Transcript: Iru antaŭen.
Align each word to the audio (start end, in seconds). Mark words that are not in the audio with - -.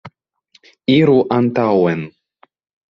Iru 0.95 1.21
antaŭen. 1.39 2.05